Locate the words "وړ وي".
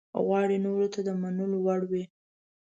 1.65-2.03